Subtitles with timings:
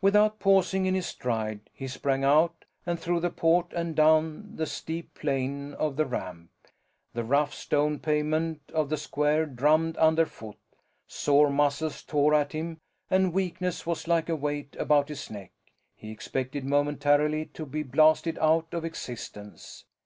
[0.00, 4.64] Without pausing in his stride he sprang out and through the port and down the
[4.64, 6.50] steep plane of the ramp.
[7.14, 10.58] The rough stone pavement of the square drummed underfoot;
[11.08, 15.50] sore muscles tore at him, and weakness was like a weight about his neck.
[15.96, 19.84] He expected momentarily to be blasted out of existence.